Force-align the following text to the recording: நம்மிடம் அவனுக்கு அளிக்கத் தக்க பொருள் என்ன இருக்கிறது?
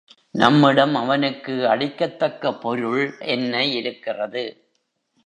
நம்மிடம் 0.35 0.95
அவனுக்கு 0.95 1.67
அளிக்கத் 1.67 2.19
தக்க 2.19 2.53
பொருள் 2.55 3.03
என்ன 3.27 3.65
இருக்கிறது? 3.73 4.43